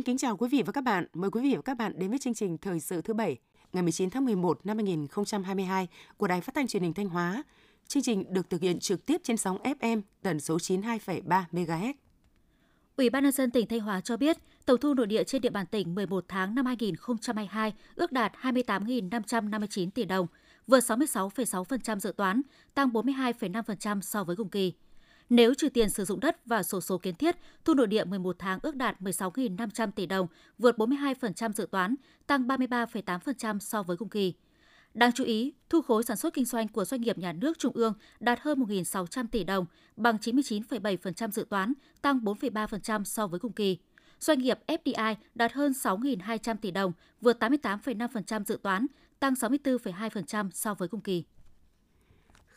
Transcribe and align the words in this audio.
Xin 0.00 0.04
kính 0.04 0.18
chào 0.18 0.36
quý 0.36 0.48
vị 0.48 0.62
và 0.62 0.72
các 0.72 0.84
bạn. 0.84 1.06
Mời 1.14 1.30
quý 1.30 1.42
vị 1.42 1.56
và 1.56 1.62
các 1.62 1.76
bạn 1.76 1.92
đến 1.96 2.10
với 2.10 2.18
chương 2.18 2.34
trình 2.34 2.58
Thời 2.58 2.80
sự 2.80 3.02
thứ 3.02 3.14
bảy 3.14 3.36
ngày 3.72 3.82
19 3.82 4.10
tháng 4.10 4.24
11 4.24 4.66
năm 4.66 4.76
2022 4.76 5.88
của 6.16 6.26
Đài 6.26 6.40
Phát 6.40 6.54
thanh 6.54 6.66
Truyền 6.66 6.82
hình 6.82 6.92
Thanh 6.92 7.08
Hóa. 7.08 7.42
Chương 7.88 8.02
trình 8.02 8.24
được 8.32 8.50
thực 8.50 8.60
hiện 8.60 8.78
trực 8.78 9.06
tiếp 9.06 9.20
trên 9.24 9.36
sóng 9.36 9.58
FM 9.62 10.02
tần 10.22 10.40
số 10.40 10.56
92,3 10.56 11.42
MHz. 11.52 11.92
Ủy 12.96 13.10
ban 13.10 13.22
nhân 13.22 13.32
dân 13.32 13.50
tỉnh 13.50 13.66
Thanh 13.66 13.80
Hóa 13.80 14.00
cho 14.00 14.16
biết, 14.16 14.36
tổng 14.66 14.80
thu 14.80 14.94
nội 14.94 15.06
địa 15.06 15.24
trên 15.24 15.42
địa 15.42 15.50
bàn 15.50 15.66
tỉnh 15.66 15.94
11 15.94 16.24
tháng 16.28 16.54
năm 16.54 16.66
2022 16.66 17.72
ước 17.94 18.12
đạt 18.12 18.32
28.559 18.42 19.90
tỷ 19.90 20.04
đồng, 20.04 20.26
vượt 20.66 20.80
66,6% 20.80 21.98
dự 21.98 22.12
toán, 22.16 22.42
tăng 22.74 22.88
42,5% 22.88 24.00
so 24.00 24.24
với 24.24 24.36
cùng 24.36 24.48
kỳ. 24.48 24.72
Nếu 25.30 25.54
trừ 25.54 25.68
tiền 25.68 25.90
sử 25.90 26.04
dụng 26.04 26.20
đất 26.20 26.46
và 26.46 26.62
sổ 26.62 26.80
số 26.80 26.98
kiến 26.98 27.14
thiết, 27.14 27.36
thu 27.64 27.74
nội 27.74 27.86
địa 27.86 28.04
11 28.04 28.36
tháng 28.38 28.58
ước 28.62 28.76
đạt 28.76 29.00
16.500 29.00 29.90
tỷ 29.90 30.06
đồng, 30.06 30.26
vượt 30.58 30.78
42% 30.78 31.52
dự 31.52 31.66
toán, 31.70 31.94
tăng 32.26 32.46
33,8% 32.46 33.58
so 33.58 33.82
với 33.82 33.96
cùng 33.96 34.08
kỳ. 34.08 34.34
Đáng 34.94 35.12
chú 35.12 35.24
ý, 35.24 35.54
thu 35.68 35.82
khối 35.82 36.02
sản 36.02 36.16
xuất 36.16 36.34
kinh 36.34 36.44
doanh 36.44 36.68
của 36.68 36.84
doanh 36.84 37.00
nghiệp 37.00 37.18
nhà 37.18 37.32
nước 37.32 37.58
trung 37.58 37.72
ương 37.72 37.94
đạt 38.20 38.40
hơn 38.40 38.60
1.600 38.60 39.26
tỷ 39.32 39.44
đồng, 39.44 39.66
bằng 39.96 40.16
99,7% 40.16 41.30
dự 41.30 41.46
toán, 41.50 41.72
tăng 42.02 42.18
4,3% 42.18 43.04
so 43.04 43.26
với 43.26 43.40
cùng 43.40 43.52
kỳ. 43.52 43.78
Doanh 44.20 44.38
nghiệp 44.38 44.58
FDI 44.66 45.14
đạt 45.34 45.52
hơn 45.52 45.72
6.200 45.72 46.56
tỷ 46.56 46.70
đồng, 46.70 46.92
vượt 47.20 47.42
88,5% 47.42 48.44
dự 48.44 48.58
toán, 48.62 48.86
tăng 49.20 49.34
64,2% 49.34 50.50
so 50.52 50.74
với 50.74 50.88
cùng 50.88 51.00
kỳ 51.00 51.24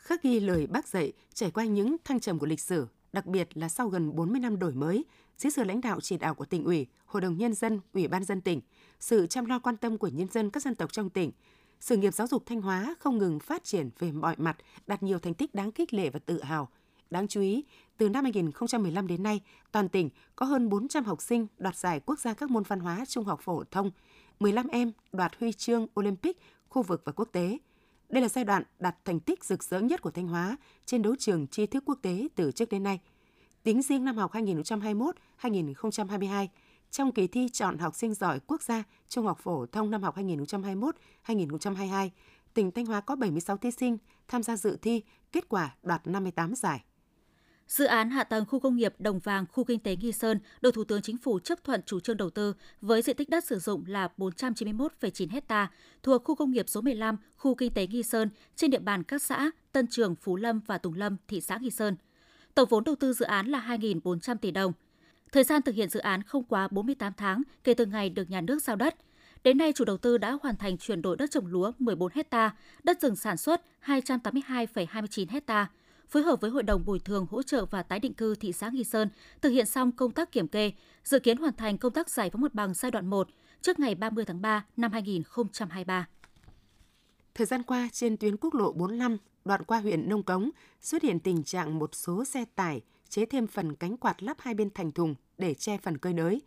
khắc 0.04 0.22
ghi 0.22 0.40
lời 0.40 0.66
bác 0.66 0.88
dạy 0.88 1.12
trải 1.34 1.50
qua 1.50 1.64
những 1.64 1.96
thăng 2.04 2.20
trầm 2.20 2.38
của 2.38 2.46
lịch 2.46 2.60
sử, 2.60 2.86
đặc 3.12 3.26
biệt 3.26 3.56
là 3.56 3.68
sau 3.68 3.88
gần 3.88 4.16
40 4.16 4.40
năm 4.40 4.58
đổi 4.58 4.72
mới, 4.72 5.04
dưới 5.38 5.50
sự 5.50 5.64
lãnh 5.64 5.80
đạo 5.80 6.00
chỉ 6.00 6.18
đạo 6.18 6.34
của 6.34 6.44
tỉnh 6.44 6.64
ủy, 6.64 6.86
Hội 7.06 7.22
đồng 7.22 7.38
Nhân 7.38 7.54
dân, 7.54 7.80
Ủy 7.92 8.08
ban 8.08 8.24
dân 8.24 8.40
tỉnh, 8.40 8.60
sự 9.00 9.26
chăm 9.26 9.44
lo 9.44 9.58
quan 9.58 9.76
tâm 9.76 9.98
của 9.98 10.08
nhân 10.08 10.28
dân 10.30 10.50
các 10.50 10.62
dân 10.62 10.74
tộc 10.74 10.92
trong 10.92 11.10
tỉnh, 11.10 11.32
sự 11.80 11.96
nghiệp 11.96 12.14
giáo 12.14 12.26
dục 12.26 12.42
Thanh 12.46 12.62
Hóa 12.62 12.94
không 12.98 13.18
ngừng 13.18 13.40
phát 13.40 13.64
triển 13.64 13.90
về 13.98 14.12
mọi 14.12 14.34
mặt, 14.38 14.56
đạt 14.86 15.02
nhiều 15.02 15.18
thành 15.18 15.34
tích 15.34 15.54
đáng 15.54 15.72
khích 15.72 15.94
lệ 15.94 16.10
và 16.10 16.18
tự 16.18 16.42
hào. 16.42 16.68
Đáng 17.10 17.28
chú 17.28 17.40
ý, 17.40 17.64
từ 17.96 18.08
năm 18.08 18.24
2015 18.24 19.06
đến 19.06 19.22
nay, 19.22 19.40
toàn 19.72 19.88
tỉnh 19.88 20.10
có 20.36 20.46
hơn 20.46 20.68
400 20.68 21.04
học 21.04 21.22
sinh 21.22 21.46
đoạt 21.58 21.76
giải 21.76 22.00
quốc 22.06 22.18
gia 22.18 22.34
các 22.34 22.50
môn 22.50 22.62
văn 22.62 22.80
hóa 22.80 23.04
trung 23.08 23.24
học 23.24 23.40
phổ 23.42 23.64
thông, 23.70 23.90
15 24.40 24.68
em 24.68 24.92
đoạt 25.12 25.32
huy 25.40 25.52
chương 25.52 25.86
Olympic 26.00 26.38
khu 26.68 26.82
vực 26.82 27.02
và 27.04 27.12
quốc 27.12 27.28
tế– 27.32 27.58
đây 28.08 28.22
là 28.22 28.28
giai 28.28 28.44
đoạn 28.44 28.62
đạt 28.78 29.04
thành 29.04 29.20
tích 29.20 29.44
rực 29.44 29.64
rỡ 29.64 29.80
nhất 29.80 30.02
của 30.02 30.10
Thanh 30.10 30.28
Hóa 30.28 30.56
trên 30.86 31.02
đấu 31.02 31.14
trường 31.18 31.46
tri 31.46 31.66
thức 31.66 31.82
quốc 31.86 31.98
tế 32.02 32.28
từ 32.34 32.52
trước 32.52 32.68
đến 32.68 32.82
nay. 32.82 33.00
Tính 33.62 33.82
riêng 33.82 34.04
năm 34.04 34.16
học 34.16 34.32
2021-2022, 34.32 36.46
trong 36.90 37.12
kỳ 37.12 37.26
thi 37.26 37.48
chọn 37.52 37.78
học 37.78 37.94
sinh 37.94 38.14
giỏi 38.14 38.40
quốc 38.46 38.62
gia 38.62 38.82
trung 39.08 39.26
học 39.26 39.38
phổ 39.42 39.66
thông 39.66 39.90
năm 39.90 40.02
học 40.02 40.16
2021-2022, 40.16 42.08
tỉnh 42.54 42.70
Thanh 42.70 42.86
Hóa 42.86 43.00
có 43.00 43.16
76 43.16 43.56
thí 43.56 43.70
sinh 43.70 43.98
tham 44.28 44.42
gia 44.42 44.56
dự 44.56 44.76
thi, 44.82 45.02
kết 45.32 45.48
quả 45.48 45.76
đoạt 45.82 46.06
58 46.06 46.54
giải. 46.54 46.84
Dự 47.68 47.84
án 47.84 48.10
hạ 48.10 48.24
tầng 48.24 48.44
khu 48.46 48.60
công 48.60 48.76
nghiệp 48.76 48.94
Đồng 48.98 49.18
Vàng, 49.18 49.46
khu 49.52 49.64
kinh 49.64 49.78
tế 49.78 49.96
Nghi 49.96 50.12
Sơn 50.12 50.38
được 50.60 50.74
Thủ 50.74 50.84
tướng 50.84 51.02
Chính 51.02 51.18
phủ 51.18 51.38
chấp 51.38 51.64
thuận 51.64 51.80
chủ 51.86 52.00
trương 52.00 52.16
đầu 52.16 52.30
tư 52.30 52.54
với 52.80 53.02
diện 53.02 53.16
tích 53.16 53.28
đất 53.28 53.44
sử 53.44 53.58
dụng 53.58 53.84
là 53.86 54.08
491,9 54.18 55.40
ha 55.48 55.70
thuộc 56.02 56.24
khu 56.24 56.34
công 56.34 56.50
nghiệp 56.50 56.68
số 56.68 56.80
15, 56.80 57.16
khu 57.36 57.54
kinh 57.54 57.72
tế 57.72 57.86
Nghi 57.86 58.02
Sơn 58.02 58.28
trên 58.56 58.70
địa 58.70 58.78
bàn 58.78 59.02
các 59.02 59.22
xã 59.22 59.50
Tân 59.72 59.86
Trường, 59.90 60.14
Phú 60.14 60.36
Lâm 60.36 60.60
và 60.66 60.78
Tùng 60.78 60.94
Lâm, 60.94 61.16
thị 61.28 61.40
xã 61.40 61.58
Nghi 61.58 61.70
Sơn. 61.70 61.96
Tổng 62.54 62.68
vốn 62.68 62.84
đầu 62.84 62.94
tư 62.94 63.12
dự 63.12 63.24
án 63.24 63.46
là 63.46 63.64
2.400 63.68 64.36
tỷ 64.36 64.50
đồng. 64.50 64.72
Thời 65.32 65.44
gian 65.44 65.62
thực 65.62 65.74
hiện 65.74 65.90
dự 65.90 66.00
án 66.00 66.22
không 66.22 66.44
quá 66.44 66.68
48 66.70 67.12
tháng 67.16 67.42
kể 67.64 67.74
từ 67.74 67.86
ngày 67.86 68.10
được 68.10 68.30
nhà 68.30 68.40
nước 68.40 68.62
giao 68.62 68.76
đất. 68.76 68.94
Đến 69.44 69.58
nay, 69.58 69.72
chủ 69.72 69.84
đầu 69.84 69.96
tư 69.96 70.18
đã 70.18 70.38
hoàn 70.42 70.56
thành 70.56 70.78
chuyển 70.78 71.02
đổi 71.02 71.16
đất 71.16 71.30
trồng 71.30 71.46
lúa 71.46 71.72
14 71.78 72.12
hecta, 72.14 72.56
đất 72.84 73.00
rừng 73.00 73.16
sản 73.16 73.36
xuất 73.36 73.62
282,29 73.84 75.26
hectare 75.30 75.66
phối 76.08 76.22
hợp 76.22 76.40
với 76.40 76.50
Hội 76.50 76.62
đồng 76.62 76.84
Bồi 76.84 76.98
thường 76.98 77.26
hỗ 77.30 77.42
trợ 77.42 77.64
và 77.64 77.82
tái 77.82 78.00
định 78.00 78.14
cư 78.14 78.34
thị 78.34 78.52
xã 78.52 78.68
Nghi 78.68 78.84
Sơn 78.84 79.08
thực 79.42 79.50
hiện 79.50 79.66
xong 79.66 79.92
công 79.92 80.12
tác 80.12 80.32
kiểm 80.32 80.48
kê, 80.48 80.72
dự 81.04 81.18
kiến 81.18 81.36
hoàn 81.36 81.56
thành 81.56 81.78
công 81.78 81.92
tác 81.92 82.10
giải 82.10 82.30
phóng 82.30 82.42
mặt 82.42 82.54
bằng 82.54 82.74
giai 82.74 82.90
đoạn 82.90 83.06
1 83.06 83.28
trước 83.62 83.78
ngày 83.78 83.94
30 83.94 84.24
tháng 84.24 84.42
3 84.42 84.64
năm 84.76 84.92
2023. 84.92 86.08
Thời 87.34 87.46
gian 87.46 87.62
qua, 87.62 87.88
trên 87.92 88.16
tuyến 88.16 88.36
quốc 88.36 88.54
lộ 88.54 88.72
45 88.72 89.16
đoạn 89.44 89.64
qua 89.64 89.80
huyện 89.80 90.08
Nông 90.08 90.22
Cống 90.22 90.50
xuất 90.80 91.02
hiện 91.02 91.20
tình 91.20 91.44
trạng 91.44 91.78
một 91.78 91.94
số 91.94 92.24
xe 92.24 92.44
tải 92.54 92.80
chế 93.08 93.26
thêm 93.26 93.46
phần 93.46 93.76
cánh 93.76 93.96
quạt 93.96 94.22
lắp 94.22 94.36
hai 94.40 94.54
bên 94.54 94.70
thành 94.74 94.92
thùng 94.92 95.14
để 95.38 95.54
che 95.54 95.78
phần 95.78 95.98
cơi 95.98 96.12
nới. 96.12 96.42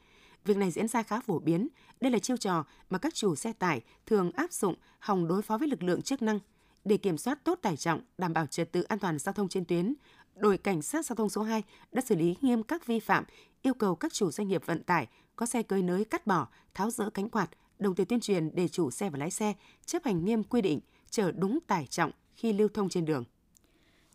Việc 0.45 0.57
này 0.57 0.71
diễn 0.71 0.87
ra 0.87 1.03
khá 1.03 1.19
phổ 1.19 1.39
biến. 1.39 1.67
Đây 2.01 2.11
là 2.11 2.19
chiêu 2.19 2.37
trò 2.37 2.65
mà 2.89 2.97
các 2.97 3.13
chủ 3.13 3.35
xe 3.35 3.53
tải 3.53 3.81
thường 4.05 4.31
áp 4.31 4.53
dụng 4.53 4.75
hòng 4.99 5.27
đối 5.27 5.41
phó 5.41 5.57
với 5.57 5.67
lực 5.67 5.83
lượng 5.83 6.01
chức 6.01 6.21
năng– 6.21 6.39
để 6.87 6.97
kiểm 6.97 7.17
soát 7.17 7.43
tốt 7.43 7.59
tải 7.61 7.77
trọng, 7.77 8.01
đảm 8.17 8.33
bảo 8.33 8.45
trật 8.45 8.71
tự 8.71 8.81
an 8.81 8.99
toàn 8.99 9.19
giao 9.19 9.33
thông 9.33 9.49
trên 9.49 9.65
tuyến, 9.65 9.93
đội 10.35 10.57
cảnh 10.57 10.81
sát 10.81 11.05
giao 11.05 11.15
thông 11.15 11.29
số 11.29 11.41
2 11.43 11.63
đã 11.91 12.01
xử 12.01 12.15
lý 12.15 12.35
nghiêm 12.41 12.63
các 12.63 12.85
vi 12.85 12.99
phạm, 12.99 13.23
yêu 13.61 13.73
cầu 13.73 13.95
các 13.95 14.13
chủ 14.13 14.31
doanh 14.31 14.47
nghiệp 14.47 14.65
vận 14.65 14.83
tải 14.83 15.07
có 15.35 15.45
xe 15.45 15.63
cơi 15.63 15.81
nới 15.81 16.05
cắt 16.05 16.27
bỏ, 16.27 16.47
tháo 16.73 16.89
dỡ 16.89 17.09
cánh 17.09 17.29
quạt, 17.29 17.49
đồng 17.79 17.95
thời 17.95 18.05
tuyên 18.05 18.19
truyền 18.19 18.55
để 18.55 18.67
chủ 18.67 18.91
xe 18.91 19.09
và 19.09 19.19
lái 19.19 19.31
xe 19.31 19.53
chấp 19.85 20.03
hành 20.03 20.25
nghiêm 20.25 20.43
quy 20.43 20.61
định, 20.61 20.79
chở 21.09 21.31
đúng 21.31 21.59
tải 21.67 21.87
trọng 21.87 22.11
khi 22.35 22.53
lưu 22.53 22.67
thông 22.73 22.89
trên 22.89 23.05
đường. 23.05 23.23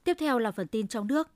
Tiếp 0.04 0.16
theo 0.20 0.38
là 0.38 0.50
phần 0.50 0.68
tin 0.68 0.88
trong 0.88 1.06
nước. 1.06 1.28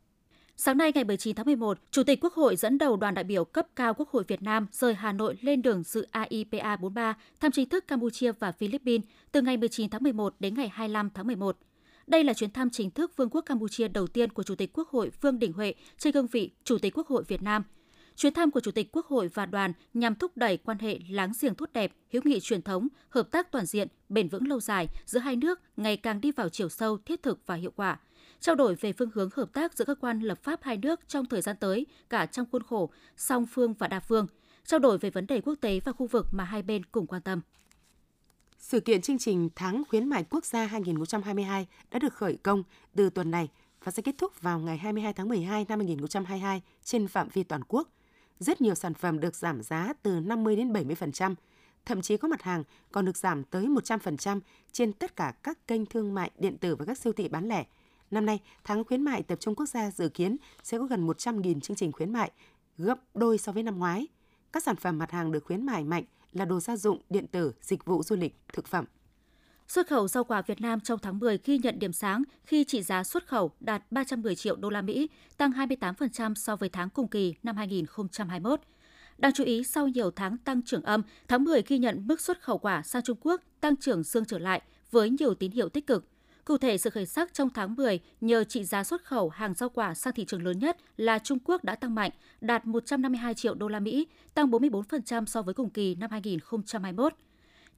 Sáng 0.58 0.78
nay 0.78 0.92
ngày 0.94 1.04
19 1.04 1.34
tháng 1.34 1.46
11, 1.46 1.78
Chủ 1.90 2.02
tịch 2.02 2.24
Quốc 2.24 2.34
hội 2.34 2.56
dẫn 2.56 2.78
đầu 2.78 2.96
đoàn 2.96 3.14
đại 3.14 3.24
biểu 3.24 3.44
cấp 3.44 3.66
cao 3.76 3.94
Quốc 3.94 4.08
hội 4.10 4.24
Việt 4.28 4.42
Nam 4.42 4.66
rời 4.72 4.94
Hà 4.94 5.12
Nội 5.12 5.36
lên 5.40 5.62
đường 5.62 5.82
dự 5.82 6.06
AIPA 6.10 6.76
43 6.76 7.16
thăm 7.40 7.52
chính 7.52 7.68
thức 7.68 7.88
Campuchia 7.88 8.32
và 8.32 8.52
Philippines 8.52 9.06
từ 9.32 9.42
ngày 9.42 9.56
19 9.56 9.90
tháng 9.90 10.02
11 10.02 10.34
đến 10.40 10.54
ngày 10.54 10.68
25 10.68 11.10
tháng 11.14 11.26
11. 11.26 11.58
Đây 12.06 12.24
là 12.24 12.34
chuyến 12.34 12.50
thăm 12.50 12.70
chính 12.70 12.90
thức 12.90 13.16
Vương 13.16 13.30
quốc 13.30 13.40
Campuchia 13.40 13.88
đầu 13.88 14.06
tiên 14.06 14.32
của 14.32 14.42
Chủ 14.42 14.54
tịch 14.54 14.70
Quốc 14.72 14.88
hội 14.88 15.10
Vương 15.20 15.38
Đình 15.38 15.52
Huệ 15.52 15.74
trên 15.98 16.12
cương 16.12 16.26
vị 16.26 16.50
Chủ 16.64 16.78
tịch 16.78 16.98
Quốc 16.98 17.08
hội 17.08 17.24
Việt 17.28 17.42
Nam. 17.42 17.64
Chuyến 18.16 18.34
thăm 18.34 18.50
của 18.50 18.60
Chủ 18.60 18.70
tịch 18.70 18.92
Quốc 18.92 19.06
hội 19.06 19.28
và 19.28 19.46
đoàn 19.46 19.72
nhằm 19.94 20.14
thúc 20.14 20.36
đẩy 20.36 20.56
quan 20.56 20.78
hệ 20.78 20.98
láng 21.10 21.32
giềng 21.40 21.54
tốt 21.54 21.70
đẹp, 21.72 21.92
hữu 22.12 22.22
nghị 22.24 22.40
truyền 22.40 22.62
thống, 22.62 22.88
hợp 23.08 23.30
tác 23.30 23.52
toàn 23.52 23.66
diện, 23.66 23.88
bền 24.08 24.28
vững 24.28 24.48
lâu 24.48 24.60
dài 24.60 24.88
giữa 25.04 25.20
hai 25.20 25.36
nước 25.36 25.60
ngày 25.76 25.96
càng 25.96 26.20
đi 26.20 26.32
vào 26.32 26.48
chiều 26.48 26.68
sâu, 26.68 26.98
thiết 26.98 27.22
thực 27.22 27.46
và 27.46 27.54
hiệu 27.54 27.72
quả– 27.76 27.98
trao 28.40 28.54
đổi 28.54 28.74
về 28.74 28.92
phương 28.92 29.10
hướng 29.14 29.30
hợp 29.32 29.52
tác 29.52 29.74
giữa 29.74 29.84
cơ 29.84 29.94
quan 29.94 30.20
lập 30.20 30.38
pháp 30.42 30.62
hai 30.62 30.76
nước 30.76 31.00
trong 31.08 31.26
thời 31.26 31.42
gian 31.42 31.56
tới, 31.60 31.86
cả 32.10 32.26
trong 32.26 32.46
khuôn 32.52 32.62
khổ 32.62 32.90
song 33.16 33.46
phương 33.46 33.74
và 33.74 33.88
đa 33.88 34.00
phương, 34.00 34.26
trao 34.64 34.80
đổi 34.80 34.98
về 34.98 35.10
vấn 35.10 35.26
đề 35.26 35.40
quốc 35.40 35.54
tế 35.60 35.80
và 35.84 35.92
khu 35.92 36.06
vực 36.06 36.26
mà 36.32 36.44
hai 36.44 36.62
bên 36.62 36.84
cùng 36.84 37.06
quan 37.06 37.22
tâm. 37.22 37.40
Sự 38.58 38.80
kiện 38.80 39.02
chương 39.02 39.18
trình 39.18 39.48
Tháng 39.56 39.82
khuyến 39.88 40.08
mại 40.08 40.24
quốc 40.30 40.44
gia 40.44 40.66
2022 40.66 41.66
đã 41.90 41.98
được 41.98 42.14
khởi 42.14 42.36
công 42.36 42.62
từ 42.96 43.10
tuần 43.10 43.30
này 43.30 43.48
và 43.84 43.92
sẽ 43.92 44.02
kết 44.02 44.14
thúc 44.18 44.42
vào 44.42 44.58
ngày 44.58 44.78
22 44.78 45.12
tháng 45.12 45.28
12 45.28 45.66
năm 45.68 45.78
2022 45.78 46.62
trên 46.84 47.08
phạm 47.08 47.28
vi 47.28 47.42
toàn 47.42 47.62
quốc. 47.68 47.88
Rất 48.40 48.60
nhiều 48.60 48.74
sản 48.74 48.94
phẩm 48.94 49.20
được 49.20 49.34
giảm 49.34 49.62
giá 49.62 49.92
từ 50.02 50.20
50 50.20 50.56
đến 50.56 50.72
70%, 50.72 51.34
thậm 51.84 52.02
chí 52.02 52.16
có 52.16 52.28
mặt 52.28 52.42
hàng 52.42 52.64
còn 52.92 53.04
được 53.04 53.16
giảm 53.16 53.44
tới 53.44 53.66
100% 53.66 54.40
trên 54.72 54.92
tất 54.92 55.16
cả 55.16 55.34
các 55.42 55.66
kênh 55.66 55.86
thương 55.86 56.14
mại 56.14 56.30
điện 56.38 56.58
tử 56.58 56.76
và 56.76 56.84
các 56.84 56.98
siêu 56.98 57.12
thị 57.12 57.28
bán 57.28 57.48
lẻ– 57.48 57.64
Năm 58.10 58.26
nay, 58.26 58.40
tháng 58.64 58.84
khuyến 58.84 59.02
mại 59.02 59.22
tập 59.22 59.40
trung 59.40 59.54
quốc 59.54 59.66
gia 59.66 59.90
dự 59.90 60.08
kiến 60.08 60.36
sẽ 60.62 60.78
có 60.78 60.84
gần 60.84 61.06
100.000 61.06 61.60
chương 61.60 61.76
trình 61.76 61.92
khuyến 61.92 62.12
mại, 62.12 62.30
gấp 62.78 62.98
đôi 63.14 63.38
so 63.38 63.52
với 63.52 63.62
năm 63.62 63.78
ngoái. 63.78 64.06
Các 64.52 64.62
sản 64.62 64.76
phẩm 64.76 64.98
mặt 64.98 65.10
hàng 65.10 65.32
được 65.32 65.44
khuyến 65.44 65.66
mại 65.66 65.84
mạnh 65.84 66.04
là 66.32 66.44
đồ 66.44 66.60
gia 66.60 66.76
dụng, 66.76 67.00
điện 67.10 67.26
tử, 67.26 67.52
dịch 67.62 67.84
vụ 67.84 68.02
du 68.02 68.16
lịch, 68.16 68.36
thực 68.52 68.66
phẩm. 68.66 68.84
Xuất 69.68 69.88
khẩu 69.88 70.08
rau 70.08 70.24
quả 70.24 70.42
Việt 70.42 70.60
Nam 70.60 70.80
trong 70.80 70.98
tháng 70.98 71.18
10 71.18 71.38
ghi 71.44 71.58
nhận 71.58 71.78
điểm 71.78 71.92
sáng 71.92 72.22
khi 72.44 72.64
trị 72.64 72.82
giá 72.82 73.04
xuất 73.04 73.26
khẩu 73.26 73.50
đạt 73.60 73.82
310 73.90 74.36
triệu 74.36 74.56
đô 74.56 74.70
la 74.70 74.82
Mỹ, 74.82 75.08
tăng 75.36 75.50
28% 75.50 76.34
so 76.34 76.56
với 76.56 76.68
tháng 76.68 76.90
cùng 76.90 77.08
kỳ 77.08 77.34
năm 77.42 77.56
2021. 77.56 78.60
Đáng 79.18 79.32
chú 79.34 79.44
ý, 79.44 79.64
sau 79.64 79.88
nhiều 79.88 80.10
tháng 80.10 80.38
tăng 80.38 80.62
trưởng 80.62 80.82
âm, 80.82 81.02
tháng 81.28 81.44
10 81.44 81.62
ghi 81.66 81.78
nhận 81.78 82.06
mức 82.06 82.20
xuất 82.20 82.42
khẩu 82.42 82.58
quả 82.58 82.82
sang 82.82 83.02
Trung 83.02 83.18
Quốc 83.20 83.42
tăng 83.60 83.76
trưởng 83.76 84.02
dương 84.02 84.24
trở 84.24 84.38
lại 84.38 84.62
với 84.90 85.10
nhiều 85.10 85.34
tín 85.34 85.50
hiệu 85.50 85.68
tích 85.68 85.86
cực. 85.86 86.04
Cụ 86.46 86.58
thể, 86.58 86.78
sự 86.78 86.90
khởi 86.90 87.06
sắc 87.06 87.34
trong 87.34 87.50
tháng 87.50 87.74
10 87.74 88.00
nhờ 88.20 88.44
trị 88.44 88.64
giá 88.64 88.84
xuất 88.84 89.04
khẩu 89.04 89.28
hàng 89.28 89.54
rau 89.54 89.68
quả 89.68 89.94
sang 89.94 90.14
thị 90.14 90.24
trường 90.24 90.42
lớn 90.42 90.58
nhất 90.58 90.76
là 90.96 91.18
Trung 91.18 91.38
Quốc 91.44 91.64
đã 91.64 91.74
tăng 91.74 91.94
mạnh, 91.94 92.10
đạt 92.40 92.66
152 92.66 93.34
triệu 93.34 93.54
đô 93.54 93.68
la 93.68 93.80
Mỹ, 93.80 94.06
tăng 94.34 94.50
44% 94.50 95.26
so 95.26 95.42
với 95.42 95.54
cùng 95.54 95.70
kỳ 95.70 95.94
năm 95.94 96.10
2021. 96.10 97.12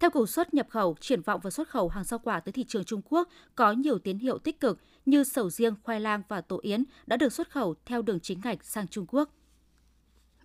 Theo 0.01 0.11
cục 0.11 0.29
xuất 0.29 0.55
nhập 0.55 0.67
khẩu, 0.71 0.97
triển 1.01 1.23
vọng 1.23 1.41
và 1.45 1.51
xuất 1.51 1.69
khẩu 1.69 1.89
hàng 1.89 2.05
rau 2.05 2.19
quả 2.19 2.41
tới 2.41 2.53
thị 2.53 2.65
trường 2.69 2.85
Trung 2.85 3.01
Quốc 3.11 3.29
có 3.55 3.73
nhiều 3.73 3.99
tín 3.99 4.19
hiệu 4.19 4.39
tích 4.39 4.61
cực 4.61 4.79
như 5.07 5.25
sầu 5.25 5.51
riêng, 5.51 5.75
khoai 5.83 6.01
lang 6.01 6.23
và 6.29 6.41
tổ 6.41 6.59
yến 6.63 6.85
đã 7.07 7.17
được 7.17 7.33
xuất 7.33 7.51
khẩu 7.51 7.75
theo 7.87 8.03
đường 8.03 8.21
chính 8.21 8.41
ngạch 8.45 8.65
sang 8.65 8.89
Trung 8.89 9.07
Quốc. 9.09 9.31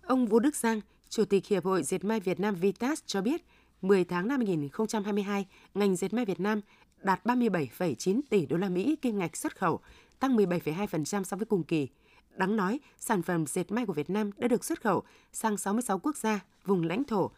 Ông 0.02 0.26
Vũ 0.26 0.38
Đức 0.38 0.56
Giang, 0.56 0.80
Chủ 1.08 1.24
tịch 1.24 1.46
Hiệp 1.46 1.64
hội 1.64 1.82
Dệt 1.82 2.04
may 2.04 2.20
Việt 2.20 2.40
Nam 2.40 2.54
Vitas 2.54 3.02
cho 3.06 3.20
biết, 3.20 3.44
10 3.82 4.04
tháng 4.04 4.28
năm 4.28 4.40
2022, 4.40 5.46
ngành 5.74 5.96
dệt 5.96 6.12
may 6.12 6.24
Việt 6.24 6.40
Nam 6.40 6.60
đạt 7.04 7.26
37,9 7.26 8.20
tỷ 8.30 8.46
đô 8.46 8.56
la 8.56 8.68
Mỹ 8.68 8.96
kim 9.02 9.18
ngạch 9.18 9.36
xuất 9.36 9.56
khẩu, 9.56 9.80
tăng 10.20 10.36
17,2% 10.36 11.22
so 11.22 11.36
với 11.36 11.46
cùng 11.46 11.64
kỳ. 11.64 11.88
Đáng 12.36 12.56
nói, 12.56 12.80
sản 12.98 13.22
phẩm 13.22 13.46
dệt 13.46 13.72
may 13.72 13.86
của 13.86 13.92
Việt 13.92 14.10
Nam 14.10 14.30
đã 14.36 14.48
được 14.48 14.64
xuất 14.64 14.82
khẩu 14.82 15.02
sang 15.32 15.56
66 15.56 15.98
quốc 15.98 16.16
gia, 16.16 16.40
vùng 16.64 16.82
lãnh 16.82 17.04
thổ, 17.04 17.30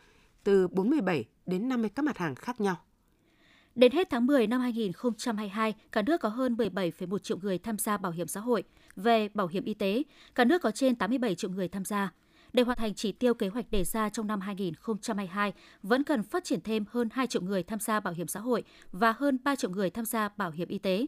từ 0.44 0.68
47 0.68 1.24
đến 1.46 1.68
50 1.68 1.90
các 1.94 2.02
mặt 2.02 2.18
hàng 2.18 2.34
khác 2.34 2.60
nhau. 2.60 2.76
Đến 3.74 3.92
hết 3.92 4.10
tháng 4.10 4.26
10 4.26 4.46
năm 4.46 4.60
2022, 4.60 5.74
cả 5.92 6.02
nước 6.02 6.20
có 6.20 6.28
hơn 6.28 6.54
17,1 6.54 7.18
triệu 7.18 7.38
người 7.42 7.58
tham 7.58 7.78
gia 7.78 7.96
bảo 7.96 8.12
hiểm 8.12 8.26
xã 8.26 8.40
hội. 8.40 8.64
Về 8.96 9.28
bảo 9.34 9.46
hiểm 9.46 9.64
y 9.64 9.74
tế, 9.74 10.02
cả 10.34 10.44
nước 10.44 10.62
có 10.62 10.70
trên 10.70 10.96
87 10.96 11.34
triệu 11.34 11.50
người 11.50 11.68
tham 11.68 11.84
gia. 11.84 12.12
Để 12.56 12.62
hoàn 12.62 12.78
thành 12.78 12.94
chỉ 12.94 13.12
tiêu 13.12 13.34
kế 13.34 13.48
hoạch 13.48 13.70
đề 13.70 13.84
ra 13.84 14.08
trong 14.08 14.26
năm 14.26 14.40
2022, 14.40 15.52
vẫn 15.82 16.04
cần 16.04 16.22
phát 16.22 16.44
triển 16.44 16.60
thêm 16.60 16.84
hơn 16.90 17.08
2 17.12 17.26
triệu 17.26 17.42
người 17.42 17.62
tham 17.62 17.80
gia 17.80 18.00
bảo 18.00 18.14
hiểm 18.14 18.28
xã 18.28 18.40
hội 18.40 18.64
và 18.92 19.14
hơn 19.18 19.38
3 19.44 19.56
triệu 19.56 19.70
người 19.70 19.90
tham 19.90 20.04
gia 20.04 20.28
bảo 20.28 20.50
hiểm 20.50 20.68
y 20.68 20.78
tế. 20.78 21.06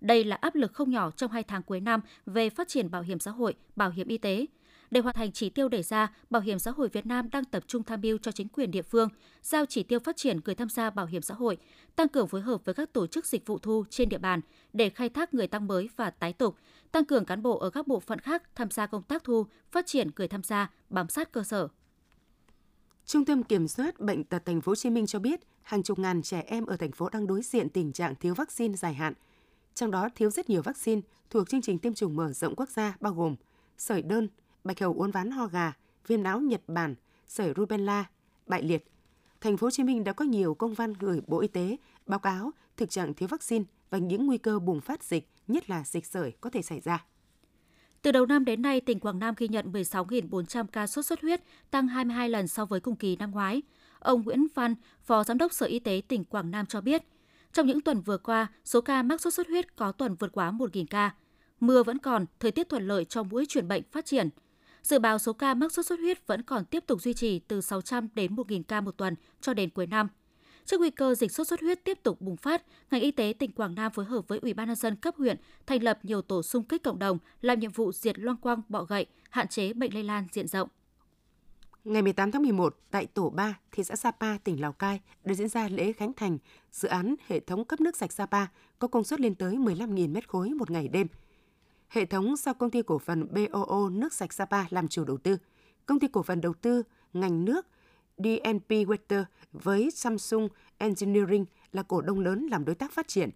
Đây 0.00 0.24
là 0.24 0.36
áp 0.36 0.54
lực 0.54 0.72
không 0.72 0.90
nhỏ 0.90 1.10
trong 1.10 1.30
hai 1.30 1.42
tháng 1.42 1.62
cuối 1.62 1.80
năm 1.80 2.00
về 2.26 2.50
phát 2.50 2.68
triển 2.68 2.90
bảo 2.90 3.02
hiểm 3.02 3.18
xã 3.18 3.30
hội, 3.30 3.54
bảo 3.76 3.90
hiểm 3.90 4.08
y 4.08 4.18
tế. 4.18 4.46
Để 4.90 5.00
hoàn 5.00 5.14
thành 5.14 5.32
chỉ 5.32 5.50
tiêu 5.50 5.68
đề 5.68 5.82
ra, 5.82 6.12
Bảo 6.30 6.42
hiểm 6.42 6.58
xã 6.58 6.70
hội 6.70 6.88
Việt 6.88 7.06
Nam 7.06 7.30
đang 7.30 7.44
tập 7.44 7.64
trung 7.66 7.82
tham 7.82 8.00
mưu 8.00 8.18
cho 8.18 8.32
chính 8.32 8.48
quyền 8.48 8.70
địa 8.70 8.82
phương, 8.82 9.08
giao 9.42 9.66
chỉ 9.66 9.82
tiêu 9.82 9.98
phát 9.98 10.16
triển 10.16 10.40
người 10.44 10.54
tham 10.54 10.68
gia 10.68 10.90
bảo 10.90 11.06
hiểm 11.06 11.22
xã 11.22 11.34
hội, 11.34 11.58
tăng 11.96 12.08
cường 12.08 12.28
phối 12.28 12.40
hợp 12.40 12.64
với 12.64 12.74
các 12.74 12.92
tổ 12.92 13.06
chức 13.06 13.26
dịch 13.26 13.46
vụ 13.46 13.58
thu 13.58 13.84
trên 13.90 14.08
địa 14.08 14.18
bàn 14.18 14.40
để 14.72 14.90
khai 14.90 15.08
thác 15.08 15.34
người 15.34 15.46
tăng 15.46 15.66
mới 15.66 15.88
và 15.96 16.10
tái 16.10 16.32
tục, 16.32 16.56
tăng 16.92 17.04
cường 17.04 17.24
cán 17.24 17.42
bộ 17.42 17.58
ở 17.58 17.70
các 17.70 17.86
bộ 17.86 18.00
phận 18.00 18.18
khác 18.18 18.42
tham 18.54 18.70
gia 18.70 18.86
công 18.86 19.02
tác 19.02 19.24
thu, 19.24 19.46
phát 19.72 19.86
triển 19.86 20.10
người 20.16 20.28
tham 20.28 20.42
gia, 20.42 20.70
bám 20.90 21.08
sát 21.08 21.32
cơ 21.32 21.42
sở. 21.42 21.68
Trung 23.06 23.24
tâm 23.24 23.42
Kiểm 23.42 23.68
soát 23.68 24.00
Bệnh 24.00 24.24
tật 24.24 24.44
Thành 24.44 24.60
phố 24.60 24.70
Hồ 24.70 24.76
Chí 24.76 24.90
Minh 24.90 25.06
cho 25.06 25.18
biết, 25.18 25.40
hàng 25.62 25.82
chục 25.82 25.98
ngàn 25.98 26.22
trẻ 26.22 26.44
em 26.46 26.66
ở 26.66 26.76
thành 26.76 26.92
phố 26.92 27.08
đang 27.08 27.26
đối 27.26 27.42
diện 27.42 27.68
tình 27.68 27.92
trạng 27.92 28.14
thiếu 28.14 28.34
vaccine 28.34 28.76
dài 28.76 28.94
hạn. 28.94 29.14
Trong 29.74 29.90
đó 29.90 30.08
thiếu 30.14 30.30
rất 30.30 30.50
nhiều 30.50 30.62
vaccine 30.62 31.00
thuộc 31.30 31.48
chương 31.48 31.62
trình 31.62 31.78
tiêm 31.78 31.94
chủng 31.94 32.16
mở 32.16 32.32
rộng 32.32 32.56
quốc 32.56 32.68
gia 32.68 32.96
bao 33.00 33.14
gồm 33.14 33.36
sởi 33.78 34.02
đơn, 34.02 34.28
bạch 34.64 34.80
hầu 34.80 34.94
uốn 34.94 35.10
ván 35.10 35.30
ho 35.30 35.46
gà, 35.46 35.72
viêm 36.06 36.22
não 36.22 36.40
Nhật 36.40 36.62
Bản, 36.66 36.94
sởi 37.26 37.52
rubella, 37.56 38.04
bại 38.46 38.62
liệt. 38.62 38.90
Thành 39.40 39.56
phố 39.56 39.66
Hồ 39.66 39.70
Chí 39.70 39.82
Minh 39.82 40.04
đã 40.04 40.12
có 40.12 40.24
nhiều 40.24 40.54
công 40.54 40.74
văn 40.74 40.92
gửi 40.92 41.22
Bộ 41.26 41.40
Y 41.40 41.48
tế 41.48 41.76
báo 42.06 42.18
cáo 42.18 42.50
thực 42.76 42.90
trạng 42.90 43.14
thiếu 43.14 43.28
vaccine 43.28 43.64
và 43.90 43.98
những 43.98 44.26
nguy 44.26 44.38
cơ 44.38 44.58
bùng 44.58 44.80
phát 44.80 45.04
dịch, 45.04 45.28
nhất 45.48 45.70
là 45.70 45.84
dịch 45.84 46.06
sởi 46.06 46.32
có 46.40 46.50
thể 46.50 46.62
xảy 46.62 46.80
ra. 46.80 47.04
Từ 48.02 48.12
đầu 48.12 48.26
năm 48.26 48.44
đến 48.44 48.62
nay, 48.62 48.80
tỉnh 48.80 49.00
Quảng 49.00 49.18
Nam 49.18 49.34
ghi 49.36 49.48
nhận 49.48 49.72
16.400 49.72 50.66
ca 50.66 50.86
sốt 50.86 51.06
xuất 51.06 51.20
huyết, 51.20 51.40
tăng 51.70 51.88
22 51.88 52.28
lần 52.28 52.48
so 52.48 52.64
với 52.64 52.80
cùng 52.80 52.96
kỳ 52.96 53.16
năm 53.16 53.30
ngoái. 53.30 53.62
Ông 53.98 54.22
Nguyễn 54.22 54.46
Văn, 54.54 54.74
Phó 55.02 55.24
Giám 55.24 55.38
đốc 55.38 55.52
Sở 55.52 55.66
Y 55.66 55.78
tế 55.78 56.02
tỉnh 56.08 56.24
Quảng 56.24 56.50
Nam 56.50 56.66
cho 56.66 56.80
biết, 56.80 57.02
trong 57.52 57.66
những 57.66 57.80
tuần 57.80 58.00
vừa 58.00 58.18
qua, 58.18 58.46
số 58.64 58.80
ca 58.80 59.02
mắc 59.02 59.20
sốt 59.20 59.34
xuất 59.34 59.48
huyết 59.48 59.76
có 59.76 59.92
tuần 59.92 60.14
vượt 60.14 60.32
quá 60.32 60.50
1.000 60.50 60.84
ca. 60.90 61.14
Mưa 61.60 61.82
vẫn 61.82 61.98
còn, 61.98 62.26
thời 62.40 62.52
tiết 62.52 62.68
thuận 62.68 62.88
lợi 62.88 63.04
cho 63.04 63.22
mũi 63.22 63.46
truyền 63.48 63.68
bệnh 63.68 63.82
phát 63.92 64.06
triển. 64.06 64.28
Dự 64.82 64.98
báo 64.98 65.18
số 65.18 65.32
ca 65.32 65.54
mắc 65.54 65.72
sốt 65.72 65.86
xuất 65.86 66.00
huyết 66.00 66.26
vẫn 66.26 66.42
còn 66.42 66.64
tiếp 66.64 66.84
tục 66.86 67.02
duy 67.02 67.14
trì 67.14 67.38
từ 67.38 67.60
600 67.60 68.08
đến 68.14 68.34
1.000 68.34 68.62
ca 68.62 68.80
một 68.80 68.96
tuần 68.96 69.14
cho 69.40 69.54
đến 69.54 69.70
cuối 69.70 69.86
năm. 69.86 70.08
Trước 70.64 70.80
nguy 70.80 70.90
cơ 70.90 71.14
dịch 71.14 71.32
sốt 71.32 71.46
xuất 71.46 71.60
huyết 71.60 71.84
tiếp 71.84 71.98
tục 72.02 72.20
bùng 72.20 72.36
phát, 72.36 72.62
ngành 72.90 73.00
y 73.00 73.10
tế 73.10 73.34
tỉnh 73.38 73.52
Quảng 73.52 73.74
Nam 73.74 73.92
phối 73.92 74.04
hợp 74.04 74.28
với 74.28 74.38
Ủy 74.38 74.54
ban 74.54 74.66
nhân 74.66 74.76
dân 74.76 74.96
cấp 74.96 75.14
huyện 75.16 75.36
thành 75.66 75.82
lập 75.82 75.98
nhiều 76.02 76.22
tổ 76.22 76.42
xung 76.42 76.64
kích 76.64 76.82
cộng 76.82 76.98
đồng 76.98 77.18
làm 77.40 77.60
nhiệm 77.60 77.70
vụ 77.70 77.92
diệt 77.92 78.18
loang 78.18 78.36
quang 78.36 78.62
bọ 78.68 78.84
gậy, 78.84 79.06
hạn 79.30 79.48
chế 79.48 79.72
bệnh 79.72 79.94
lây 79.94 80.02
lan 80.02 80.26
diện 80.32 80.48
rộng. 80.48 80.68
Ngày 81.84 82.02
18 82.02 82.32
tháng 82.32 82.42
11, 82.42 82.76
tại 82.90 83.06
Tổ 83.06 83.30
3, 83.30 83.58
thị 83.72 83.84
xã 83.84 83.96
Sapa, 83.96 84.38
tỉnh 84.38 84.60
Lào 84.60 84.72
Cai, 84.72 85.00
đã 85.24 85.34
diễn 85.34 85.48
ra 85.48 85.68
lễ 85.68 85.92
khánh 85.92 86.12
thành 86.12 86.38
dự 86.72 86.88
án 86.88 87.14
hệ 87.26 87.40
thống 87.40 87.64
cấp 87.64 87.80
nước 87.80 87.96
sạch 87.96 88.12
Sapa 88.12 88.46
có 88.78 88.88
công 88.88 89.04
suất 89.04 89.20
lên 89.20 89.34
tới 89.34 89.56
15.000 89.56 90.14
m 90.14 90.16
khối 90.28 90.48
một 90.48 90.70
ngày 90.70 90.88
đêm. 90.88 91.06
Hệ 91.90 92.04
thống 92.04 92.36
do 92.36 92.52
công 92.52 92.70
ty 92.70 92.82
cổ 92.82 92.98
phần 92.98 93.28
BOO 93.34 93.88
nước 93.88 94.12
sạch 94.12 94.32
Sapa 94.32 94.64
làm 94.70 94.88
chủ 94.88 95.04
đầu 95.04 95.18
tư. 95.18 95.38
Công 95.86 96.00
ty 96.00 96.08
cổ 96.08 96.22
phần 96.22 96.40
đầu 96.40 96.54
tư 96.54 96.82
ngành 97.12 97.44
nước 97.44 97.66
DNP 98.16 98.68
Water 98.68 99.24
với 99.52 99.90
Samsung 99.90 100.48
Engineering 100.78 101.44
là 101.72 101.82
cổ 101.82 102.00
đông 102.00 102.20
lớn 102.20 102.46
làm 102.50 102.64
đối 102.64 102.74
tác 102.74 102.92
phát 102.92 103.08
triển. 103.08 103.30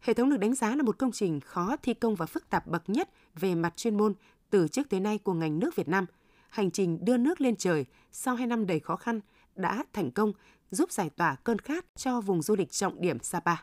Hệ 0.00 0.14
thống 0.14 0.30
được 0.30 0.36
đánh 0.36 0.54
giá 0.54 0.76
là 0.76 0.82
một 0.82 0.98
công 0.98 1.12
trình 1.12 1.40
khó 1.40 1.76
thi 1.82 1.94
công 1.94 2.14
và 2.14 2.26
phức 2.26 2.50
tạp 2.50 2.66
bậc 2.66 2.90
nhất 2.90 3.10
về 3.34 3.54
mặt 3.54 3.76
chuyên 3.76 3.96
môn 3.96 4.14
từ 4.50 4.68
trước 4.68 4.90
tới 4.90 5.00
nay 5.00 5.18
của 5.18 5.34
ngành 5.34 5.58
nước 5.58 5.76
Việt 5.76 5.88
Nam. 5.88 6.06
Hành 6.48 6.70
trình 6.70 7.04
đưa 7.04 7.16
nước 7.16 7.40
lên 7.40 7.56
trời 7.56 7.84
sau 8.12 8.34
2 8.34 8.46
năm 8.46 8.66
đầy 8.66 8.80
khó 8.80 8.96
khăn 8.96 9.20
đã 9.56 9.84
thành 9.92 10.10
công, 10.10 10.32
giúp 10.70 10.92
giải 10.92 11.10
tỏa 11.10 11.34
cơn 11.34 11.58
khát 11.58 11.84
cho 11.96 12.20
vùng 12.20 12.42
du 12.42 12.56
lịch 12.56 12.70
trọng 12.70 13.00
điểm 13.00 13.18
Sapa. 13.22 13.56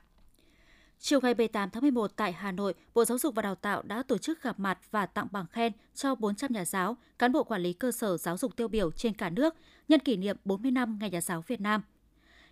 Chiều 1.00 1.20
ngày 1.24 1.34
18 1.34 1.70
tháng 1.70 1.82
11 1.82 2.12
tại 2.16 2.34
Hà 2.34 2.52
Nội, 2.52 2.74
Bộ 2.94 3.06
Giáo 3.06 3.18
dục 3.18 3.36
và 3.36 3.42
Đào 3.42 3.56
tạo 3.56 3.82
đã 3.82 4.04
tổ 4.04 4.18
chức 4.18 4.42
gặp 4.42 4.60
mặt 4.60 4.80
và 4.92 5.06
tặng 5.06 5.28
bằng 5.32 5.46
khen 5.48 5.74
cho 5.96 6.16
400 6.16 6.54
nhà 6.54 6.66
giáo, 6.66 6.98
cán 7.20 7.32
bộ 7.32 7.44
quản 7.44 7.62
lý 7.62 7.74
cơ 7.74 7.92
sở 7.92 8.18
giáo 8.18 8.38
dục 8.38 8.56
tiêu 8.56 8.68
biểu 8.68 8.92
trên 8.92 9.14
cả 9.14 9.30
nước 9.30 9.56
nhân 9.88 10.00
kỷ 10.00 10.18
niệm 10.18 10.38
40 10.46 10.72
năm 10.72 10.98
Ngày 11.02 11.10
Nhà 11.10 11.22
giáo 11.22 11.44
Việt 11.48 11.62
Nam. 11.62 11.82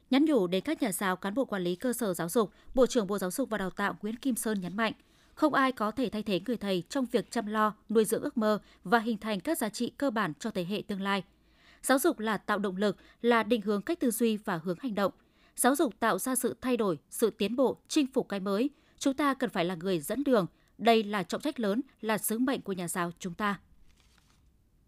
Nhắn 0.10 0.26
nhủ 0.26 0.48
đến 0.48 0.64
các 0.64 0.82
nhà 0.82 0.92
giáo, 0.92 1.16
cán 1.16 1.34
bộ 1.34 1.46
quản 1.46 1.64
lý 1.64 1.76
cơ 1.76 1.94
sở 1.94 2.14
giáo 2.14 2.30
dục, 2.30 2.52
Bộ 2.74 2.88
trưởng 2.88 3.08
Bộ 3.08 3.18
Giáo 3.18 3.32
dục 3.32 3.50
và 3.50 3.58
Đào 3.58 3.70
tạo 3.70 3.96
Nguyễn 4.02 4.16
Kim 4.16 4.36
Sơn 4.36 4.62
nhấn 4.62 4.78
mạnh, 4.78 4.94
không 5.34 5.54
ai 5.54 5.72
có 5.72 5.92
thể 5.92 6.10
thay 6.10 6.24
thế 6.24 6.42
người 6.46 6.58
thầy 6.58 6.84
trong 6.90 7.06
việc 7.06 7.32
chăm 7.32 7.46
lo, 7.46 7.74
nuôi 7.90 8.06
dưỡng 8.06 8.24
ước 8.24 8.38
mơ 8.38 8.60
và 8.84 9.00
hình 9.00 9.18
thành 9.18 9.40
các 9.40 9.58
giá 9.58 9.70
trị 9.70 9.92
cơ 9.98 10.12
bản 10.12 10.34
cho 10.40 10.52
thế 10.52 10.66
hệ 10.66 10.84
tương 10.88 11.02
lai. 11.02 11.24
Giáo 11.82 12.00
dục 12.00 12.20
là 12.20 12.38
tạo 12.38 12.60
động 12.60 12.78
lực, 12.78 12.98
là 13.22 13.44
định 13.44 13.62
hướng 13.62 13.82
cách 13.82 14.00
tư 14.00 14.12
duy 14.12 14.38
và 14.38 14.60
hướng 14.64 14.78
hành 14.80 14.96
động– 14.96 15.12
Giáo 15.56 15.76
dục 15.76 16.00
tạo 16.00 16.20
ra 16.20 16.36
sự 16.36 16.56
thay 16.62 16.78
đổi, 16.78 17.00
sự 17.10 17.30
tiến 17.30 17.56
bộ, 17.56 17.78
chinh 17.88 18.08
phục 18.14 18.30
cái 18.30 18.40
mới. 18.40 18.70
Chúng 19.00 19.14
ta 19.14 19.34
cần 19.34 19.50
phải 19.50 19.66
là 19.66 19.76
người 19.76 20.00
dẫn 20.00 20.24
đường. 20.24 20.48
Đây 20.78 21.04
là 21.04 21.24
trọng 21.24 21.42
trách 21.42 21.60
lớn, 21.60 21.82
là 22.02 22.18
sứ 22.18 22.40
mệnh 22.40 22.62
của 22.62 22.74
nhà 22.74 22.88
giáo 22.88 23.12
chúng 23.20 23.34
ta. 23.34 23.60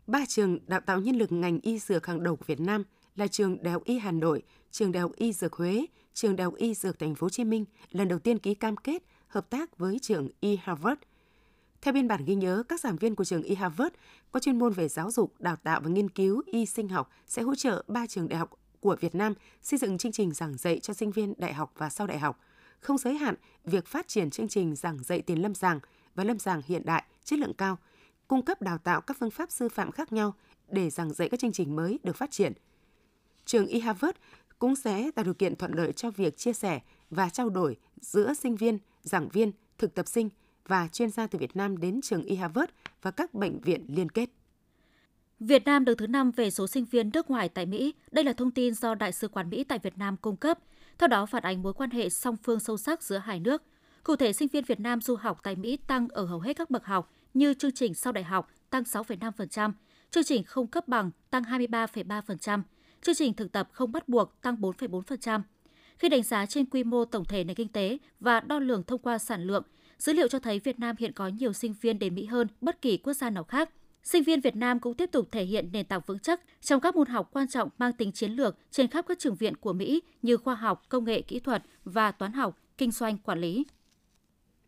Ba 0.07 0.25
trường 0.25 0.59
đào 0.67 0.79
tạo 0.79 0.99
nhân 0.99 1.15
lực 1.15 1.31
ngành 1.31 1.59
y 1.61 1.79
dược 1.79 2.05
hàng 2.05 2.23
đầu 2.23 2.35
của 2.35 2.45
Việt 2.47 2.59
Nam 2.59 2.83
là 3.15 3.27
trường 3.27 3.63
Đại 3.63 3.73
học 3.73 3.83
Y 3.85 3.97
Hà 3.97 4.11
Nội, 4.11 4.43
trường 4.71 4.91
Đại 4.91 5.01
học 5.01 5.11
Y 5.15 5.33
Dược 5.33 5.53
Huế, 5.53 5.85
trường 6.13 6.35
Đại 6.35 6.45
học 6.45 6.55
Y 6.55 6.73
Dược 6.73 6.99
Thành 6.99 7.15
phố 7.15 7.25
Hồ 7.25 7.29
Chí 7.29 7.43
Minh 7.43 7.65
lần 7.91 8.07
đầu 8.07 8.19
tiên 8.19 8.39
ký 8.39 8.53
cam 8.53 8.77
kết 8.77 9.03
hợp 9.27 9.49
tác 9.49 9.77
với 9.77 9.99
trường 10.01 10.29
Y 10.39 10.57
Harvard. 10.63 11.01
Theo 11.81 11.93
biên 11.93 12.07
bản 12.07 12.25
ghi 12.25 12.35
nhớ, 12.35 12.63
các 12.69 12.79
giảng 12.79 12.97
viên 12.97 13.15
của 13.15 13.23
trường 13.23 13.43
Y 13.43 13.55
Harvard 13.55 13.95
có 14.31 14.39
chuyên 14.39 14.59
môn 14.59 14.73
về 14.73 14.87
giáo 14.87 15.11
dục, 15.11 15.33
đào 15.39 15.55
tạo 15.55 15.81
và 15.83 15.89
nghiên 15.89 16.09
cứu 16.09 16.41
y 16.45 16.65
sinh 16.65 16.89
học 16.89 17.09
sẽ 17.27 17.41
hỗ 17.41 17.55
trợ 17.55 17.83
ba 17.87 18.07
trường 18.07 18.27
đại 18.27 18.39
học 18.39 18.49
của 18.79 18.95
Việt 19.00 19.15
Nam 19.15 19.33
xây 19.62 19.79
dựng 19.79 19.97
chương 19.97 20.12
trình 20.12 20.33
giảng 20.33 20.57
dạy 20.57 20.79
cho 20.79 20.94
sinh 20.94 21.12
viên 21.12 21.33
đại 21.38 21.53
học 21.53 21.74
và 21.77 21.89
sau 21.89 22.07
đại 22.07 22.19
học, 22.19 22.39
không 22.79 22.97
giới 22.97 23.13
hạn 23.13 23.35
việc 23.65 23.88
phát 23.88 24.07
triển 24.07 24.29
chương 24.29 24.48
trình 24.48 24.75
giảng 24.75 25.03
dạy 25.03 25.22
tiền 25.22 25.41
lâm 25.41 25.53
sàng 25.53 25.79
và 26.15 26.24
lâm 26.24 26.39
sàng 26.39 26.62
hiện 26.65 26.86
đại, 26.86 27.03
chất 27.24 27.39
lượng 27.39 27.53
cao, 27.53 27.77
cung 28.27 28.46
cấp 28.46 28.62
đào 28.62 28.77
tạo 28.77 29.01
các 29.01 29.17
phương 29.19 29.31
pháp 29.31 29.51
sư 29.51 29.69
phạm 29.69 29.91
khác 29.91 30.13
nhau 30.13 30.34
để 30.67 30.89
giảng 30.89 31.13
dạy 31.13 31.29
các 31.29 31.39
chương 31.39 31.51
trình 31.51 31.75
mới 31.75 32.00
được 32.03 32.15
phát 32.15 32.31
triển. 32.31 32.53
Trường 33.46 33.67
y 33.67 33.79
Harvard 33.79 34.17
cũng 34.60 34.75
sẽ 34.75 35.12
tạo 35.12 35.25
điều 35.25 35.34
kiện 35.34 35.55
thuận 35.55 35.74
lợi 35.74 35.93
cho 35.93 36.12
việc 36.12 36.38
chia 36.38 36.53
sẻ 36.53 36.79
và 37.10 37.29
trao 37.29 37.50
đổi 37.50 37.75
giữa 38.01 38.34
sinh 38.34 38.55
viên, 38.55 38.79
giảng 39.01 39.29
viên, 39.29 39.51
thực 39.77 39.93
tập 39.93 40.07
sinh 40.07 40.29
và 40.67 40.88
chuyên 40.88 41.10
gia 41.10 41.27
từ 41.27 41.39
Việt 41.39 41.55
Nam 41.55 41.77
đến 41.77 42.01
trường 42.01 42.24
y 42.24 42.36
Harvard 42.36 42.72
và 43.01 43.12
các 43.12 43.34
bệnh 43.34 43.60
viện 43.60 43.86
liên 43.88 44.10
kết. 44.10 44.29
Việt 45.39 45.65
Nam 45.65 45.86
đứng 45.86 45.98
thứ 45.98 46.08
5 46.08 46.32
về 46.32 46.50
số 46.50 46.67
sinh 46.67 46.86
viên 46.86 47.10
nước 47.13 47.29
ngoài 47.29 47.50
tại 47.50 47.65
Mỹ. 47.65 47.94
Đây 48.12 48.25
là 48.25 48.34
thông 48.34 48.51
tin 48.51 48.74
do 48.74 48.96
Đại 48.96 49.12
sứ 49.12 49.27
quán 49.27 49.50
Mỹ 49.50 49.63
tại 49.63 49.79
Việt 49.79 49.98
Nam 49.98 50.17
cung 50.17 50.36
cấp. 50.36 50.60
Theo 50.98 51.08
đó 51.08 51.25
phản 51.25 51.44
ánh 51.44 51.63
mối 51.63 51.74
quan 51.74 51.89
hệ 51.89 52.10
song 52.10 52.38
phương 52.44 52.60
sâu 52.60 52.77
sắc 52.77 53.03
giữa 53.03 53.17
hai 53.17 53.39
nước. 53.39 53.63
Cụ 54.03 54.15
thể, 54.15 54.34
sinh 54.34 54.48
viên 54.48 54.63
Việt 54.63 54.79
Nam 54.79 55.01
du 55.01 55.15
học 55.15 55.39
tại 55.44 55.56
Mỹ 55.56 55.77
tăng 55.77 56.08
ở 56.08 56.25
hầu 56.25 56.39
hết 56.39 56.58
các 56.58 56.70
bậc 56.70 56.86
học 56.86 57.12
như 57.34 57.53
chương 57.53 57.72
trình 57.72 57.94
sau 57.94 58.13
đại 58.13 58.24
học 58.24 58.51
tăng 58.70 58.84
6,5%, 58.84 59.72
chương 60.12 60.24
trình 60.24 60.44
không 60.44 60.67
cấp 60.67 60.88
bằng 60.88 61.12
tăng 61.29 61.44
23,3%, 61.44 62.62
chương 63.01 63.15
trình 63.15 63.34
thực 63.34 63.51
tập 63.51 63.70
không 63.72 63.91
bắt 63.91 64.10
buộc 64.10 64.41
tăng 64.41 64.56
4,4%. 64.56 65.41
Khi 65.98 66.10
đánh 66.10 66.24
giá 66.24 66.46
trên 66.46 66.65
quy 66.65 66.84
mô 66.84 67.06
tổng 67.06 67.25
thể 67.25 67.44
nền 67.44 67.56
kinh 67.56 67.67
tế 67.67 67.98
và 68.20 68.39
đo 68.39 68.60
lường 68.60 68.84
thông 68.84 69.01
qua 69.01 69.17
sản 69.17 69.44
lượng, 69.44 69.63
dữ 69.98 70.13
liệu 70.13 70.27
cho 70.27 70.39
thấy 70.39 70.60
Việt 70.60 70.79
Nam 70.79 70.96
hiện 71.00 71.13
có 71.13 71.27
nhiều 71.27 71.53
sinh 71.53 71.74
viên 71.82 72.00
đến 72.00 72.15
Mỹ 72.15 72.25
hơn 72.25 72.48
bất 72.62 72.82
kỳ 72.82 72.98
quốc 72.98 73.13
gia 73.13 73.29
nào 73.29 73.44
khác– 73.44 73.70
sinh 74.07 74.23
viên 74.23 74.41
Việt 74.41 74.55
Nam 74.55 74.79
cũng 74.79 74.93
tiếp 74.93 75.11
tục 75.11 75.27
thể 75.31 75.43
hiện 75.43 75.69
nền 75.71 75.85
tảng 75.85 76.01
vững 76.05 76.19
chắc 76.19 76.41
trong 76.61 76.81
các 76.81 76.95
môn 76.95 77.07
học 77.07 77.29
quan 77.33 77.47
trọng 77.47 77.69
mang 77.77 77.93
tính 77.93 78.11
chiến 78.11 78.31
lược 78.31 78.57
trên 78.71 78.87
khắp 78.87 79.05
các 79.07 79.19
trường 79.19 79.35
viện 79.35 79.55
của 79.55 79.73
Mỹ 79.73 80.01
như 80.21 80.37
khoa 80.37 80.55
học, 80.55 80.83
công 80.89 81.05
nghệ 81.05 81.21
kỹ 81.21 81.39
thuật 81.39 81.63
và 81.83 82.11
toán 82.11 82.31
học, 82.31 82.57
kinh 82.77 82.91
doanh, 82.91 83.17
quản 83.17 83.39
lý. 83.39 83.65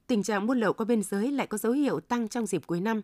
Tình 0.07 0.23
trạng 0.23 0.47
buôn 0.47 0.59
lậu 0.59 0.73
qua 0.73 0.85
biên 0.85 1.03
giới 1.03 1.31
lại 1.31 1.47
có 1.47 1.57
dấu 1.57 1.71
hiệu 1.71 1.99
tăng 1.99 2.27
trong 2.27 2.45
dịp 2.45 2.67
cuối 2.67 2.81
năm. 2.81 3.01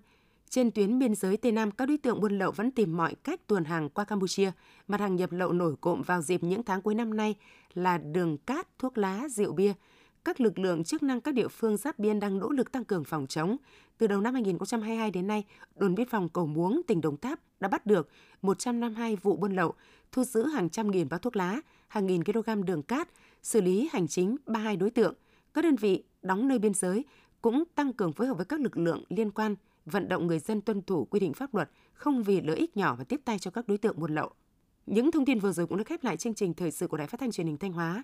Trên 0.49 0.71
tuyến 0.71 0.99
biên 0.99 1.15
giới 1.15 1.37
Tây 1.37 1.51
Nam, 1.51 1.71
các 1.71 1.85
đối 1.85 1.97
tượng 1.97 2.21
buôn 2.21 2.37
lậu 2.37 2.51
vẫn 2.51 2.71
tìm 2.71 2.97
mọi 2.97 3.15
cách 3.15 3.47
tuồn 3.47 3.65
hàng 3.65 3.89
qua 3.89 4.05
Campuchia. 4.05 4.51
Mặt 4.87 4.99
hàng 4.99 5.15
nhập 5.15 5.31
lậu 5.31 5.51
nổi 5.51 5.75
cộm 5.81 6.01
vào 6.01 6.21
dịp 6.21 6.43
những 6.43 6.63
tháng 6.63 6.81
cuối 6.81 6.95
năm 6.95 7.17
nay 7.17 7.35
là 7.73 7.97
đường 7.97 8.37
cát, 8.37 8.79
thuốc 8.79 8.97
lá, 8.97 9.27
rượu 9.29 9.53
bia– 9.53 9.73
các 10.25 10.41
lực 10.41 10.59
lượng 10.59 10.83
chức 10.83 11.03
năng 11.03 11.21
các 11.21 11.33
địa 11.33 11.47
phương 11.47 11.77
giáp 11.77 11.99
biên 11.99 12.19
đang 12.19 12.39
nỗ 12.39 12.49
lực 12.49 12.71
tăng 12.71 12.85
cường 12.85 13.03
phòng 13.03 13.27
chống. 13.27 13.57
Từ 13.97 14.07
đầu 14.07 14.21
năm 14.21 14.33
2022 14.33 15.11
đến 15.11 15.27
nay, 15.27 15.43
đồn 15.75 15.95
biên 15.95 16.09
phòng 16.09 16.29
Cầu 16.29 16.47
Muống, 16.47 16.81
tỉnh 16.87 17.01
Đồng 17.01 17.17
Tháp 17.17 17.39
đã 17.59 17.67
bắt 17.67 17.85
được 17.85 18.09
152 18.41 19.15
vụ 19.15 19.35
buôn 19.35 19.55
lậu, 19.55 19.73
thu 20.11 20.23
giữ 20.23 20.45
hàng 20.45 20.69
trăm 20.69 20.91
nghìn 20.91 21.09
bao 21.09 21.19
thuốc 21.19 21.35
lá, 21.35 21.61
hàng 21.87 22.07
nghìn 22.07 22.23
kg 22.23 22.65
đường 22.65 22.83
cát, 22.83 23.09
xử 23.43 23.61
lý 23.61 23.89
hành 23.91 24.07
chính 24.07 24.35
32 24.45 24.75
đối 24.75 24.89
tượng. 24.89 25.13
Các 25.53 25.63
đơn 25.63 25.75
vị 25.75 26.03
đóng 26.21 26.47
nơi 26.47 26.59
biên 26.59 26.73
giới 26.73 27.05
cũng 27.41 27.63
tăng 27.75 27.93
cường 27.93 28.13
phối 28.13 28.27
hợp 28.27 28.37
với 28.37 28.45
các 28.45 28.59
lực 28.59 28.77
lượng 28.77 29.03
liên 29.09 29.31
quan 29.31 29.55
vận 29.85 30.09
động 30.09 30.27
người 30.27 30.39
dân 30.39 30.61
tuân 30.61 30.81
thủ 30.81 31.05
quy 31.05 31.19
định 31.19 31.33
pháp 31.33 31.55
luật, 31.55 31.69
không 31.93 32.23
vì 32.23 32.41
lợi 32.41 32.57
ích 32.57 32.77
nhỏ 32.77 32.95
và 32.95 33.03
tiếp 33.03 33.21
tay 33.25 33.39
cho 33.39 33.51
các 33.51 33.67
đối 33.67 33.77
tượng 33.77 33.99
buôn 33.99 34.15
lậu. 34.15 34.31
Những 34.85 35.11
thông 35.11 35.25
tin 35.25 35.39
vừa 35.39 35.51
rồi 35.51 35.67
cũng 35.67 35.77
đã 35.77 35.83
khép 35.83 36.03
lại 36.03 36.17
chương 36.17 36.33
trình 36.33 36.53
thời 36.53 36.71
sự 36.71 36.87
của 36.87 36.97
Đài 36.97 37.07
Phát 37.07 37.19
thanh 37.19 37.31
Truyền 37.31 37.47
hình 37.47 37.57
Thanh 37.57 37.73
Hóa. 37.73 38.03